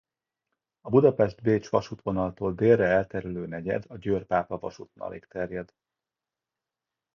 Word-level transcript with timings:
A 0.81 0.89
Budapest–Bécs 0.89 1.69
vasútvonaltól 1.69 2.53
délre 2.53 2.85
elterülő 2.85 3.45
negyed 3.47 3.85
a 3.87 3.97
Győr–Pápa 3.97 4.57
vasútvonalig 4.57 5.25
terjed. 5.25 5.73